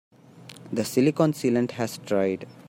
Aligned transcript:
The 0.73 0.83
silicon 0.83 1.33
sealant 1.33 1.73
has 1.73 1.99
dried. 1.99 2.47